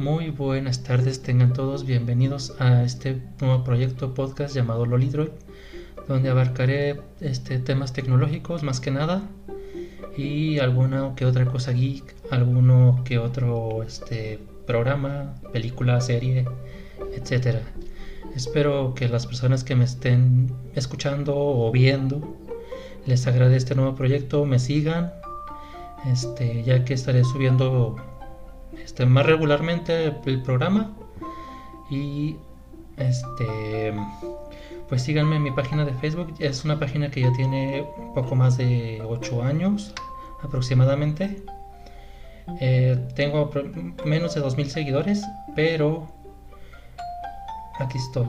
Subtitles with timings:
[0.00, 5.28] Muy buenas tardes, tengan todos bienvenidos a este nuevo proyecto podcast llamado Lolidroid,
[6.08, 9.28] donde abarcaré este, temas tecnológicos más que nada
[10.16, 16.46] y alguna que otra cosa geek, alguno que otro este, programa, película, serie,
[17.14, 17.60] etcétera.
[18.34, 22.38] Espero que las personas que me estén escuchando o viendo
[23.04, 25.12] les agrade este nuevo proyecto, me sigan,
[26.10, 27.96] este, ya que estaré subiendo
[28.84, 30.92] este, más regularmente el programa.
[31.90, 32.36] Y
[32.96, 33.92] este
[34.90, 36.34] pues síganme en mi página de Facebook.
[36.40, 39.94] Es una página que ya tiene poco más de 8 años
[40.42, 41.42] aproximadamente.
[42.60, 43.50] Eh, tengo
[44.04, 45.24] menos de 2000 seguidores
[45.54, 46.08] pero
[47.78, 48.26] aquí estoy.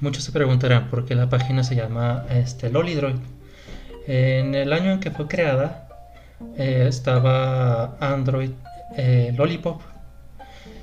[0.00, 3.16] Muchos se preguntarán por qué la página se llama este Lolidroid
[4.08, 5.81] en el año en que fue creada
[6.56, 8.50] eh, estaba Android
[8.96, 9.80] eh, Lollipop.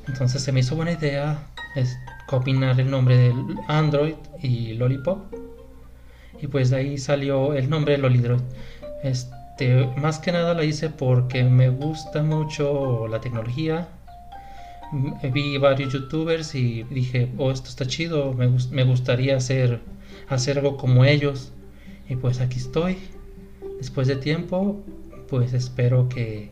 [0.08, 1.40] Entonces se me hizo buena idea
[1.76, 3.34] es, combinar el nombre de
[3.68, 5.34] Android y Lollipop.
[6.42, 8.42] Y pues de ahí salió el nombre de Lolidroid.
[9.04, 13.90] Este, más que nada lo hice porque me gusta mucho la tecnología.
[15.34, 19.82] Vi varios youtubers y dije, oh, esto está chido, me, me gustaría hacer,
[20.30, 21.52] hacer algo como ellos.
[22.08, 22.98] Y pues aquí estoy.
[23.78, 24.84] Después de tiempo,
[25.30, 26.52] pues espero que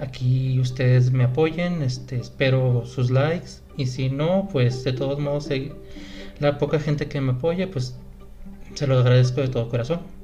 [0.00, 5.48] aquí ustedes me apoyen, este, espero sus likes y si no, pues de todos modos
[6.38, 7.96] la poca gente que me apoya, pues
[8.74, 10.17] se lo agradezco de todo corazón.